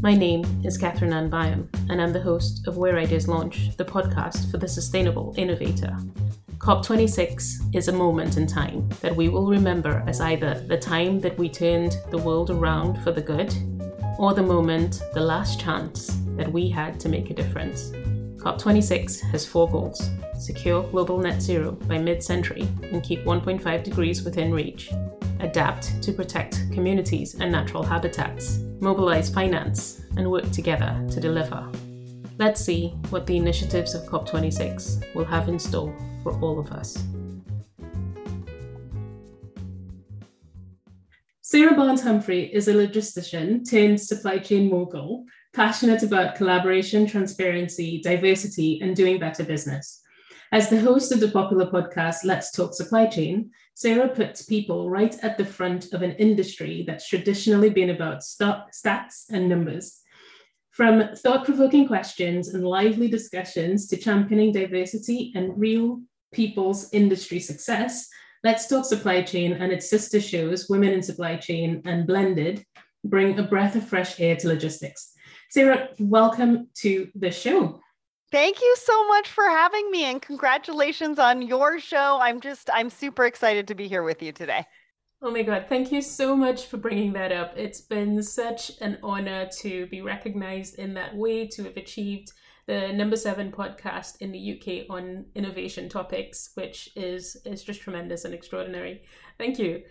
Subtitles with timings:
[0.00, 3.84] My name is Catherine Ann Byam, and I'm the host of Where Ideas Launch, the
[3.84, 5.96] podcast for the sustainable innovator.
[6.58, 11.36] COP26 is a moment in time that we will remember as either the time that
[11.36, 13.52] we turned the world around for the good,
[14.20, 17.90] or the moment, the last chance that we had to make a difference.
[18.36, 24.22] COP26 has four goals secure global net zero by mid century and keep 1.5 degrees
[24.22, 24.92] within reach,
[25.40, 31.70] adapt to protect communities and natural habitats, mobilize finance, and work together to deliver.
[32.38, 37.04] Let's see what the initiatives of COP26 will have in store for all of us.
[41.40, 45.24] Sarah Barnes Humphrey is a logistician turned supply chain mogul,
[45.54, 50.02] passionate about collaboration, transparency, diversity, and doing better business.
[50.52, 55.16] As the host of the popular podcast Let's Talk Supply Chain, Sarah puts people right
[55.22, 60.00] at the front of an industry that's traditionally been about st- stats and numbers.
[60.72, 66.02] From thought provoking questions and lively discussions to championing diversity and real
[66.32, 68.08] people's industry success,
[68.42, 72.64] Let's Talk Supply Chain and its sister shows, Women in Supply Chain and Blended,
[73.04, 75.12] bring a breath of fresh air to logistics.
[75.50, 77.78] Sarah, welcome to the show.
[78.30, 82.18] Thank you so much for having me and congratulations on your show.
[82.20, 84.66] I'm just, I'm super excited to be here with you today.
[85.22, 87.54] Oh my God, thank you so much for bringing that up.
[87.56, 92.32] It's been such an honor to be recognized in that way, to have achieved
[92.66, 98.26] the number seven podcast in the UK on innovation topics, which is, is just tremendous
[98.26, 99.04] and extraordinary.
[99.38, 99.82] Thank you.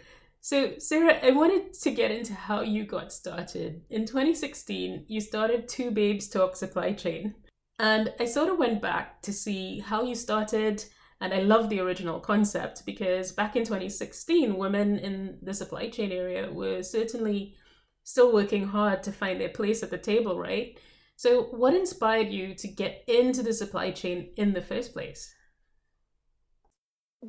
[0.42, 3.82] So, Sarah, I wanted to get into how you got started.
[3.90, 7.34] In 2016, you started Two Babes Talk Supply Chain.
[7.80, 10.84] And I sort of went back to see how you started,
[11.22, 16.12] and I love the original concept because back in 2016, women in the supply chain
[16.12, 17.56] area were certainly
[18.04, 20.80] still working hard to find their place at the table, right?
[21.16, 25.34] So, what inspired you to get into the supply chain in the first place?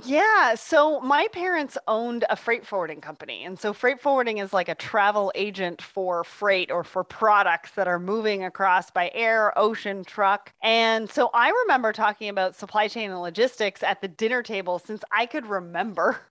[0.04, 3.44] Yeah, so my parents owned a freight forwarding company.
[3.44, 7.88] And so freight forwarding is like a travel agent for freight or for products that
[7.88, 10.52] are moving across by air, ocean, truck.
[10.62, 15.02] And so I remember talking about supply chain and logistics at the dinner table since
[15.10, 16.20] I could remember.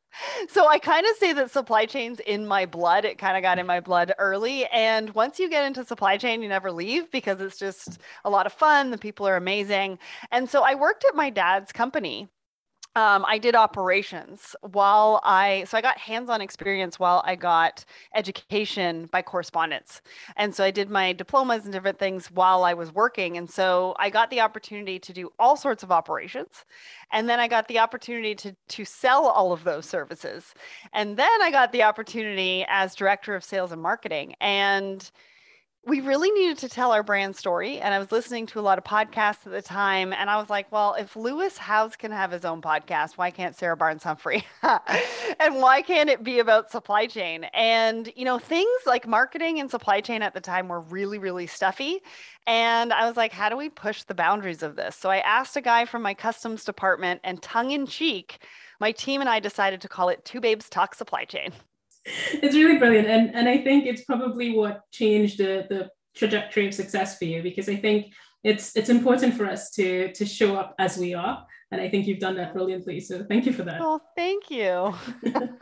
[0.49, 3.05] So I kind of say that supply chain's in my blood.
[3.05, 4.65] It kind of got in my blood early.
[4.67, 8.47] And once you get into supply chain, you never leave because it's just a lot
[8.47, 8.89] of fun.
[8.89, 9.99] The people are amazing.
[10.31, 12.29] And so I worked at my dad's company
[12.97, 17.85] um, I did operations while I, so I got hands on experience while I got
[18.15, 20.01] education by correspondence.
[20.35, 23.37] And so I did my diplomas and different things while I was working.
[23.37, 26.65] And so I got the opportunity to do all sorts of operations.
[27.11, 30.55] And then I got the opportunity to, to sell all of those services.
[30.91, 34.33] And then I got the opportunity as director of sales and marketing.
[34.41, 35.07] And
[35.87, 37.79] we really needed to tell our brand story.
[37.79, 40.11] And I was listening to a lot of podcasts at the time.
[40.11, 43.55] And I was like, well, if Lewis Howes can have his own podcast, why can't
[43.55, 44.43] Sarah Barnes Humphrey?
[44.63, 47.45] and why can't it be about supply chain?
[47.53, 51.47] And, you know, things like marketing and supply chain at the time were really, really
[51.47, 52.01] stuffy.
[52.45, 54.97] And I was like, how do we push the boundaries of this?
[54.97, 58.39] So I asked a guy from my customs department, and tongue in cheek,
[58.81, 61.53] my team and I decided to call it Two Babes Talk Supply Chain
[62.33, 63.07] it's really brilliant.
[63.07, 67.43] And and i think it's probably what changed the the trajectory of success for you
[67.43, 68.11] because i think
[68.43, 71.45] it's it's important for us to to show up as we are.
[71.71, 72.99] And i think you've done that brilliantly.
[73.01, 73.81] So thank you for that.
[73.81, 74.93] Oh thank you.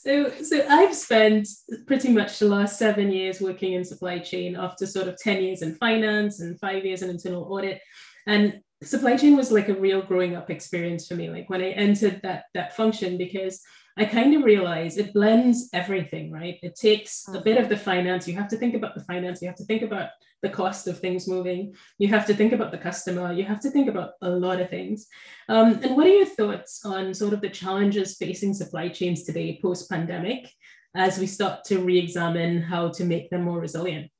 [0.00, 1.48] So so i've spent
[1.86, 5.60] pretty much the last seven years working in supply chain after sort of 10 years
[5.60, 7.80] in finance and five years in internal audit.
[8.26, 11.70] And supply chain was like a real growing up experience for me like when i
[11.70, 13.60] entered that that function because
[13.98, 16.56] I kind of realize it blends everything, right?
[16.62, 18.28] It takes a bit of the finance.
[18.28, 19.42] You have to think about the finance.
[19.42, 20.10] You have to think about
[20.40, 21.74] the cost of things moving.
[21.98, 23.32] You have to think about the customer.
[23.32, 25.08] You have to think about a lot of things.
[25.48, 29.58] Um, and what are your thoughts on sort of the challenges facing supply chains today
[29.60, 30.48] post pandemic
[30.94, 34.12] as we start to re examine how to make them more resilient?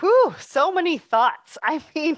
[0.00, 1.56] Whew, so many thoughts.
[1.62, 2.16] I mean,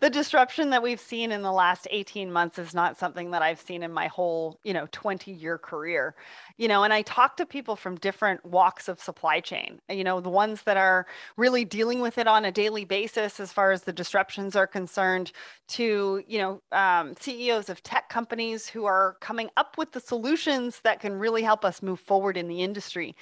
[0.00, 3.60] the disruption that we've seen in the last 18 months is not something that I've
[3.60, 6.14] seen in my whole, you know, 20 year career.
[6.58, 10.20] You know, and I talk to people from different walks of supply chain, you know,
[10.20, 11.06] the ones that are
[11.36, 15.32] really dealing with it on a daily basis as far as the disruptions are concerned,
[15.66, 20.80] to, you know, um, CEOs of tech companies who are coming up with the solutions
[20.84, 23.16] that can really help us move forward in the industry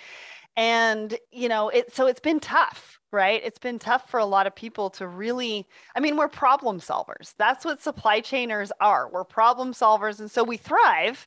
[0.57, 3.43] and you know it so it's been tough right?
[3.45, 5.67] It's been tough for a lot of people to really
[5.97, 7.35] i mean we're problem solvers.
[7.39, 9.11] That's what supply chainers are.
[9.11, 11.27] We're problem solvers and so we thrive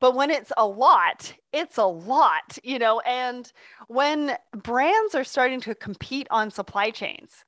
[0.00, 3.50] But when it's a lot, it's a lot, you know, and
[3.88, 7.44] when brands are starting to compete on supply chains,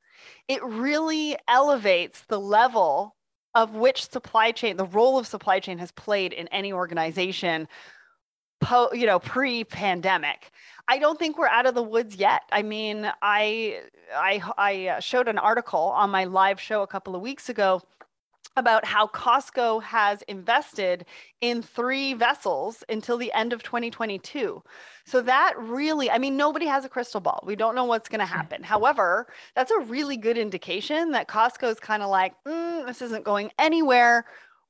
[0.49, 3.17] it really elevates the level
[3.55, 7.69] of which supply chain, the role of supply chain has played in any organization,
[8.60, 10.50] po, you know, pre-pandemic.
[10.88, 12.42] I don't think we're out of the woods yet.
[12.52, 13.80] I mean, I
[14.14, 17.82] I I uh, showed an article on my live show a couple of weeks ago
[18.56, 21.04] about how Costco has invested
[21.40, 24.62] in three vessels until the end of 2022.
[25.04, 27.42] So that really, I mean, nobody has a crystal ball.
[27.44, 28.62] We don't know what's going to happen.
[28.62, 33.24] However, that's a really good indication that Costco is kind of like, mm, this isn't
[33.24, 34.24] going anywhere.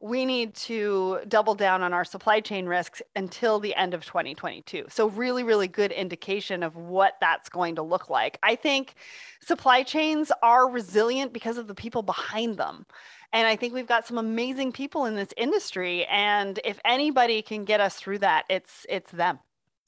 [0.07, 4.87] We need to double down on our supply chain risks until the end of 2022.
[4.89, 8.39] So, really, really good indication of what that's going to look like.
[8.43, 8.95] I think
[9.41, 12.87] supply chains are resilient because of the people behind them.
[13.33, 16.05] And I think we've got some amazing people in this industry.
[16.07, 19.41] And if anybody can get us through that, it's it's them.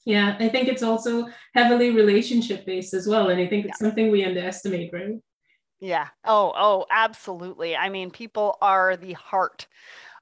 [0.05, 3.29] Yeah, I think it's also heavily relationship based as well.
[3.29, 3.87] And I think it's yeah.
[3.87, 5.15] something we underestimate, right?
[5.79, 6.07] Yeah.
[6.25, 7.75] Oh, oh, absolutely.
[7.75, 9.67] I mean, people are the heart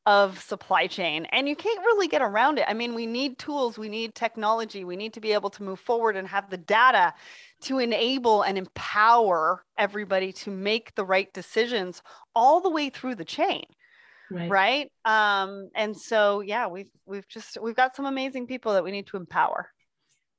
[0.08, 2.66] of supply chain and you can't really get around it.
[2.66, 5.82] I mean, we need tools, we need technology, we need to be able to move
[5.82, 7.14] forward and have the data
[7.64, 12.02] to enable and empower everybody to make the right decisions
[12.34, 13.66] all the way through the chain.
[14.32, 14.50] Right.
[14.50, 14.92] right.
[15.04, 19.08] Um, and so yeah, we've we've just we've got some amazing people that we need
[19.08, 19.70] to empower.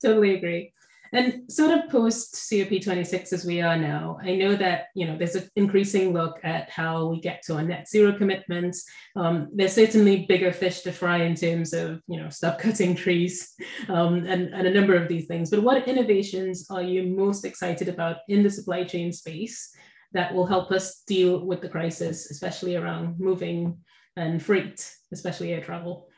[0.02, 0.72] Totally agree.
[1.12, 5.36] And sort of post COP26 as we are now, I know that you know there's
[5.36, 8.84] an increasing look at how we get to our net zero commitments.
[9.16, 13.54] Um, there's certainly bigger fish to fry in terms of you know stop cutting trees
[13.88, 15.50] um, and, and a number of these things.
[15.50, 19.74] But what innovations are you most excited about in the supply chain space
[20.12, 23.78] that will help us deal with the crisis, especially around moving
[24.16, 26.08] and freight, especially air travel?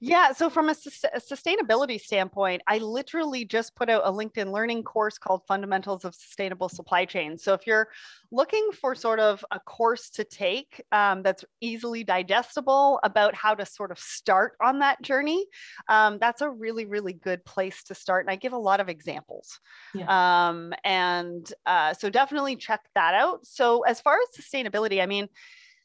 [0.00, 0.32] Yeah.
[0.32, 5.18] So, from a, a, sustainability standpoint, I literally just put out a LinkedIn learning course
[5.18, 7.38] called Fundamentals of Sustainable Supply Chain.
[7.38, 7.88] So, if you're
[8.30, 13.66] looking for sort of a course to take um, that's easily digestible about how to
[13.66, 15.46] sort of start on that journey,
[15.88, 18.24] um, that's a really, really good place to start.
[18.24, 19.60] And I give a lot of examples.
[19.94, 20.48] Yeah.
[20.48, 23.46] Um, and uh, so, definitely check that out.
[23.46, 25.28] So, as far as sustainability, I mean,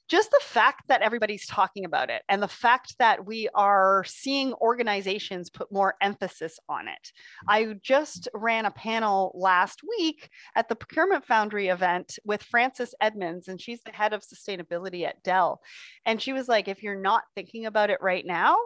[0.07, 4.53] just the fact that everybody's talking about it and the fact that we are seeing
[4.55, 7.11] organizations put more emphasis on it.
[7.47, 13.47] I just ran a panel last week at the Procurement Foundry event with Frances Edmonds,
[13.47, 15.61] and she's the head of sustainability at Dell.
[16.05, 18.57] And she was like, if you're not thinking about it right now,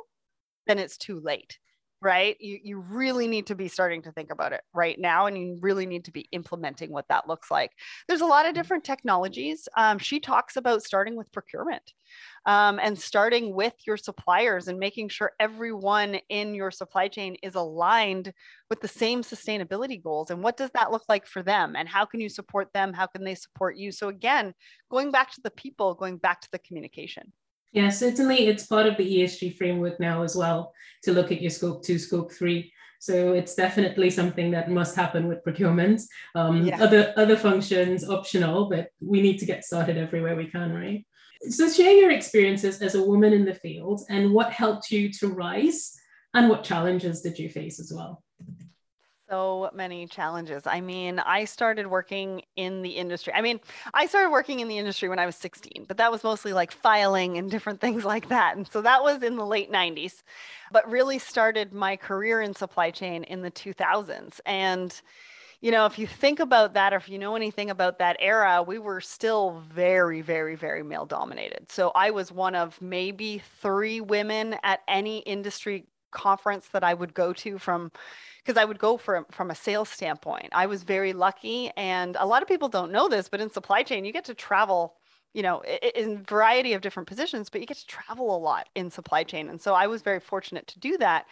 [0.68, 1.58] then it's too late
[2.02, 2.38] right?
[2.40, 5.58] You, you really need to be starting to think about it right now, and you
[5.62, 7.72] really need to be implementing what that looks like.
[8.08, 8.62] There's a lot of mm-hmm.
[8.62, 9.68] different technologies.
[9.76, 11.94] Um, she talks about starting with procurement
[12.46, 17.56] um, and starting with your suppliers and making sure everyone in your supply chain is
[17.56, 18.34] aligned
[18.70, 20.32] with the same sustainability goals.
[20.32, 21.76] And what does that look like for them?
[21.76, 22.94] And how can you support them?
[22.94, 23.92] How can they support you?
[23.92, 24.54] So, again,
[24.90, 27.34] going back to the people, going back to the communication.
[27.72, 30.74] Yeah, certainly it's part of the ESG framework now as well
[31.04, 32.74] to look at your scope two, scope three.
[33.00, 36.02] So it's definitely something that must happen with procurement.
[36.36, 36.82] Um, yeah.
[36.84, 41.06] Other other functions optional, but we need to get started everywhere we can, right?
[41.50, 45.30] So share your experiences as a woman in the field and what helped you to
[45.30, 45.98] rise
[46.34, 48.22] and what challenges did you face as well?
[49.30, 50.66] So many challenges.
[50.66, 53.34] I mean, I started working in the industry.
[53.34, 53.60] I mean,
[53.94, 56.72] I started working in the industry when I was 16, but that was mostly like
[56.72, 58.58] filing and different things like that.
[58.58, 60.24] And so that was in the late 90s,
[60.72, 64.40] but really started my career in supply chain in the 2000s.
[64.46, 65.00] And
[65.62, 68.64] you know, if you think about that, or if you know anything about that era,
[68.64, 71.70] we were still very, very, very male dominated.
[71.70, 77.14] So I was one of maybe three women at any industry conference that I would
[77.14, 77.92] go to from
[78.44, 80.50] because I would go from from a sales standpoint.
[80.52, 83.84] I was very lucky and a lot of people don't know this, but in supply
[83.84, 84.96] chain you get to travel
[85.34, 85.62] you know
[85.96, 89.50] in variety of different positions but you get to travel a lot in supply chain
[89.50, 91.26] and so i was very fortunate to do that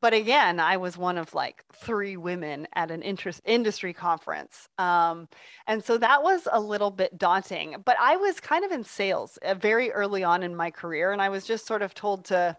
[0.00, 5.28] but again i was one of like three women at an interest industry conference um,
[5.66, 9.38] and so that was a little bit daunting but i was kind of in sales
[9.38, 12.56] uh, very early on in my career and i was just sort of told to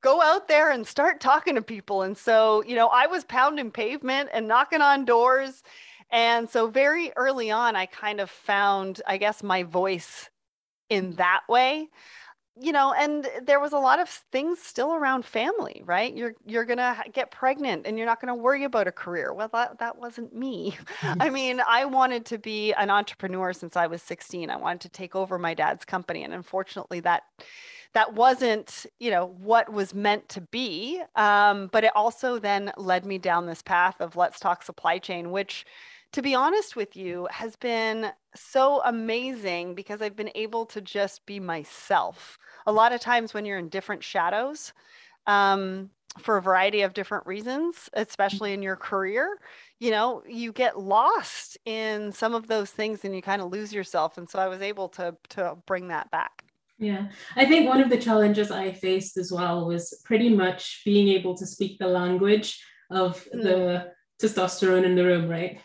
[0.00, 2.02] go out there and start talking to people.
[2.02, 5.62] And so, you know, I was pounding pavement and knocking on doors.
[6.10, 10.30] And so, very early on, I kind of found, I guess, my voice
[10.88, 11.88] in that way.
[12.58, 16.16] You know and there was a lot of things still around family right?
[16.16, 19.34] You're you're going to get pregnant and you're not going to worry about a career.
[19.34, 20.74] Well that that wasn't me.
[21.02, 24.88] I mean i wanted to be an entrepreneur since i was 16 i wanted to
[24.88, 26.24] take over my dad's company.
[26.24, 27.24] And unfortunately that
[27.92, 31.00] that wasn't, you know, what was meant to be.
[31.14, 35.30] Um, but it also then led me down this path of let's talk supply chain,
[35.30, 35.64] which
[36.12, 41.26] to be honest with you, has been so amazing because I've been able to just
[41.26, 42.38] be myself.
[42.66, 44.72] A lot of times when you're in different shadows,
[45.26, 49.38] um, for a variety of different reasons, especially in your career,
[49.78, 53.72] you know, you get lost in some of those things and you kind of lose
[53.72, 54.16] yourself.
[54.16, 56.45] And so I was able to to bring that back.
[56.78, 61.08] Yeah, I think one of the challenges I faced as well was pretty much being
[61.08, 63.42] able to speak the language of mm.
[63.42, 63.92] the
[64.22, 65.60] testosterone in the room, right?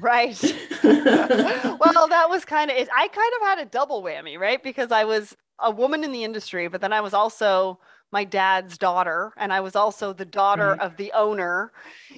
[0.00, 0.40] Right.
[0.84, 2.88] well, that was kind of it.
[2.96, 4.62] I kind of had a double whammy, right?
[4.62, 8.78] Because I was a woman in the industry, but then I was also my dad's
[8.78, 10.80] daughter and I was also the daughter right.
[10.80, 11.72] of the owner.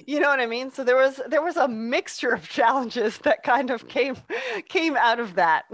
[0.05, 0.71] You know what I mean?
[0.71, 4.17] So there was there was a mixture of challenges that kind of came
[4.69, 5.65] came out of that.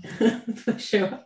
[0.56, 1.20] For sure.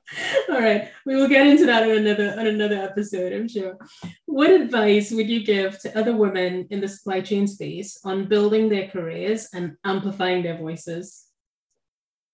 [0.51, 0.91] All right.
[1.07, 3.79] We will get into that in another on another episode, I'm sure.
[4.27, 8.69] What advice would you give to other women in the supply chain space on building
[8.69, 11.27] their careers and amplifying their voices?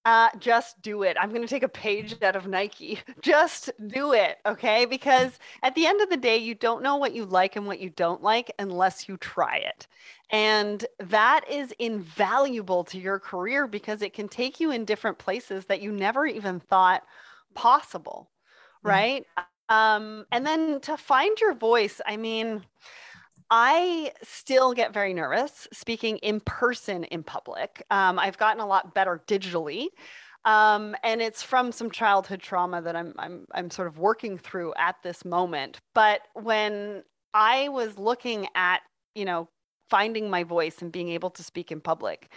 [0.07, 1.17] Uh, just do it.
[1.21, 3.01] I'm going to take a page out of Nike.
[3.21, 4.39] Just do it.
[4.47, 4.87] Okay.
[4.87, 7.81] Because at the end of the day, you don't know what you like and what
[7.81, 9.87] you don't like unless you try it.
[10.31, 15.67] And that is invaluable to your career because it can take you in different places
[15.67, 17.03] that you never even thought
[17.55, 18.31] possible.
[18.83, 19.27] Right.
[19.69, 22.65] Um, and then to find your voice, I mean,
[23.51, 27.85] I still get very nervous speaking in person in public.
[27.91, 29.89] Um, I've gotten a lot better digitally.
[30.45, 34.73] Um, and it's from some childhood trauma that I'm, I'm, I'm sort of working through
[34.79, 35.81] at this moment.
[35.95, 37.03] But when
[37.35, 38.81] I was looking at,
[39.15, 39.49] you know,
[39.91, 42.31] finding my voice and being able to speak in public.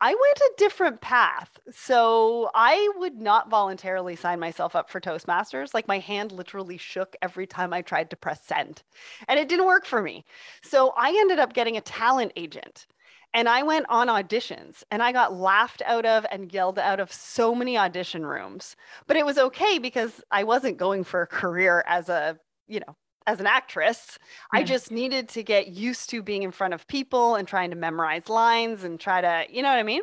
[0.00, 1.58] I went a different path.
[1.72, 5.72] So I would not voluntarily sign myself up for Toastmasters.
[5.72, 8.82] Like my hand literally shook every time I tried to press send,
[9.28, 10.24] and it didn't work for me.
[10.62, 12.86] So I ended up getting a talent agent.
[13.34, 17.12] And I went on auditions and I got laughed out of and yelled out of
[17.12, 18.76] so many audition rooms.
[19.06, 22.96] But it was okay because I wasn't going for a career as a, you know,
[23.26, 24.18] as an actress.
[24.52, 24.60] Yeah.
[24.60, 27.76] I just needed to get used to being in front of people and trying to
[27.76, 30.02] memorize lines and try to, you know what I mean?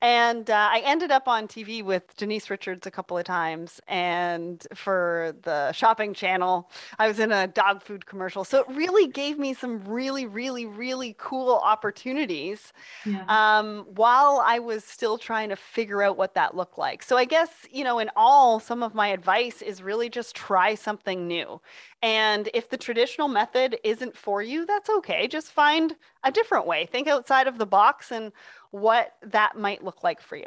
[0.00, 3.80] And uh, I ended up on TV with Denise Richards a couple of times.
[3.88, 8.44] And for the shopping channel, I was in a dog food commercial.
[8.44, 12.72] So it really gave me some really, really, really cool opportunities
[13.04, 13.24] yeah.
[13.28, 17.02] um, while I was still trying to figure out what that looked like.
[17.02, 20.76] So I guess, you know, in all, some of my advice is really just try
[20.76, 21.60] something new.
[22.02, 25.26] And if the traditional method isn't for you, that's okay.
[25.26, 26.86] Just find a different way.
[26.86, 28.30] Think outside of the box and
[28.70, 30.46] what that might look like for you.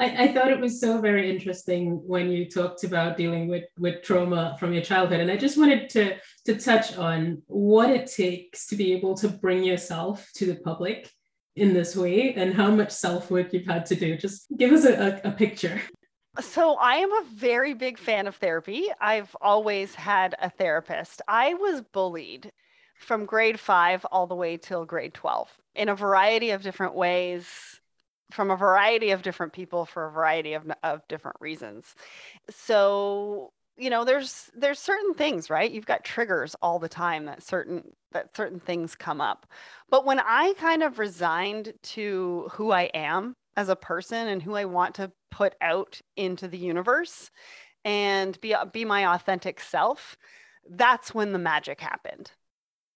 [0.00, 4.02] I, I, thought it was so very interesting when you talked about dealing with, with
[4.04, 5.18] trauma from your childhood.
[5.18, 9.28] And I just wanted to, to touch on what it takes to be able to
[9.28, 11.10] bring yourself to the public
[11.56, 14.16] in this way and how much self work you've had to do.
[14.16, 15.80] Just give us a, a, a picture.
[16.40, 18.86] So, I am a very big fan of therapy.
[19.00, 21.20] I've always had a therapist.
[21.26, 22.52] I was bullied
[22.98, 27.80] from grade five all the way till grade 12 in a variety of different ways
[28.30, 31.94] from a variety of different people for a variety of, of different reasons.
[32.50, 35.70] So you know there's there's certain things right?
[35.70, 39.46] You've got triggers all the time that certain that certain things come up.
[39.88, 44.54] But when i kind of resigned to who i am as a person and who
[44.54, 47.30] i want to put out into the universe
[47.84, 50.16] and be be my authentic self
[50.70, 52.32] that's when the magic happened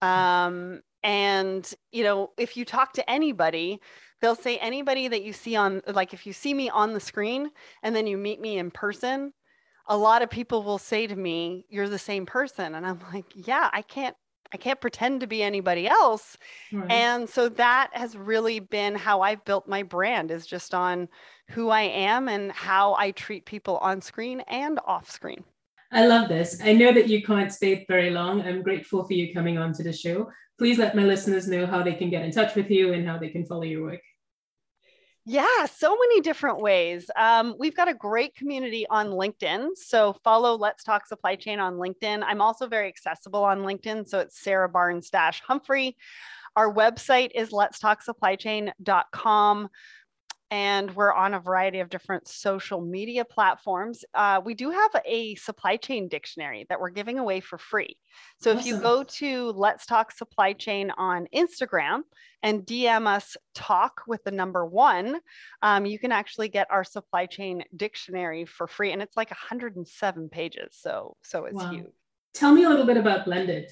[0.03, 3.81] um and, you know, if you talk to anybody,
[4.21, 7.51] they'll say anybody that you see on, like if you see me on the screen
[7.83, 9.33] and then you meet me in person,
[9.87, 12.75] a lot of people will say to me, You're the same person.
[12.75, 14.17] And I'm like, Yeah, I can't.
[14.55, 16.37] I can't pretend to be anybody else.
[16.71, 16.91] Right.
[16.91, 21.09] And so that has really been how I've built my brand is just on
[21.49, 25.43] who I am and how I treat people on screen and off screen.
[25.93, 26.61] I love this.
[26.65, 28.43] I know that you can't stay very long.
[28.43, 30.31] I'm grateful for you coming on to the show
[30.63, 33.19] please let my listeners know how they can get in touch with you and how
[33.19, 34.01] they can follow your work.
[35.25, 37.11] Yeah, so many different ways.
[37.17, 39.71] Um, we've got a great community on LinkedIn.
[39.75, 42.23] So follow Let's Talk Supply Chain on LinkedIn.
[42.25, 44.09] I'm also very accessible on LinkedIn.
[44.09, 45.97] So it's Sarah Barnes Humphrey.
[46.55, 49.69] Our website is letstalksupplychain.com
[50.53, 54.05] and we're on a variety of different social media platforms.
[54.13, 57.97] Uh, we do have a supply chain dictionary that we're giving away for free.
[58.39, 58.61] So awesome.
[58.61, 62.03] if you go to Let's Talk Supply Chain on Instagram
[62.43, 65.21] and DM us talk with the number one,
[65.63, 70.29] um, you can actually get our supply chain dictionary for free, and it's like 107
[70.29, 70.77] pages.
[70.79, 71.71] So so it's wow.
[71.71, 71.87] huge.
[72.35, 73.71] Tell me a little bit about Blended.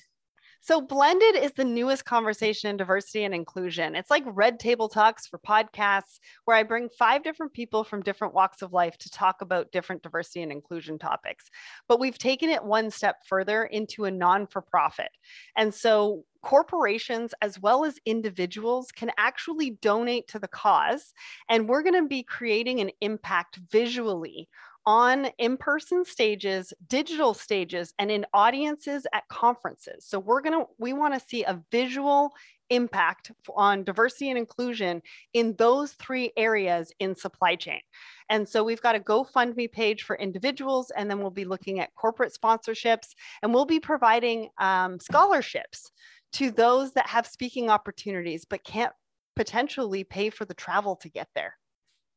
[0.62, 3.97] So, Blended is the newest conversation in diversity and inclusion.
[3.97, 8.35] It's like Red Table Talks for podcasts, where I bring five different people from different
[8.35, 11.47] walks of life to talk about different diversity and inclusion topics.
[11.88, 15.09] But we've taken it one step further into a non for profit.
[15.57, 21.12] And so, corporations as well as individuals can actually donate to the cause.
[21.49, 24.49] And we're going to be creating an impact visually
[24.87, 30.05] on in person stages, digital stages, and in audiences at conferences.
[30.07, 32.33] So we're going to, we want to see a visual
[32.71, 35.03] impact on diversity and inclusion
[35.35, 37.81] in those three areas in supply chain.
[38.29, 41.95] And so we've got a GoFundMe page for individuals, and then we'll be looking at
[41.97, 43.09] corporate sponsorships,
[43.43, 45.91] and we'll be providing um, scholarships
[46.33, 48.93] to those that have speaking opportunities but can't
[49.35, 51.55] potentially pay for the travel to get there.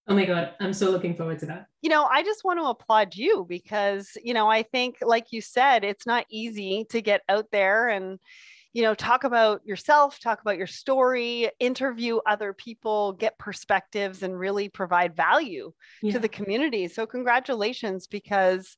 [0.08, 1.68] Oh my God, I'm so looking forward to that.
[1.82, 5.40] You know, I just want to applaud you because, you know, I think, like you
[5.40, 8.20] said, it's not easy to get out there and,
[8.74, 14.38] you know, talk about yourself, talk about your story, interview other people, get perspectives, and
[14.38, 16.12] really provide value yeah.
[16.14, 16.90] to the community.
[16.90, 18.76] So, congratulations because,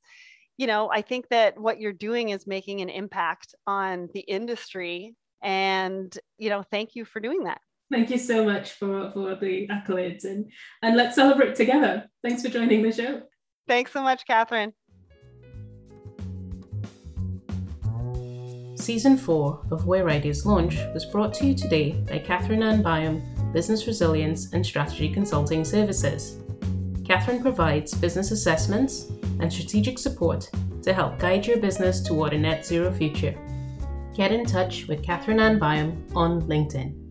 [0.58, 5.16] you know, I think that what you're doing is making an impact on the industry.
[5.42, 7.62] And, you know, thank you for doing that.
[7.92, 10.52] Thank you so much for, for the accolades and,
[10.82, 12.10] and let's celebrate together.
[12.24, 13.22] Thanks for joining the show.
[13.68, 14.74] Thanks so much, Catherine.
[18.76, 23.22] Season 4 of Where Ideas Launch was brought to you today by Catherine Ann Byam,
[23.52, 26.40] Business Resilience and Strategy Consulting Services.
[27.04, 30.50] Catherine provides business assessments and strategic support
[30.84, 33.36] to help guide your business toward a net zero future.
[34.16, 37.05] Get in touch with Catherine Ann Byam on LinkedIn.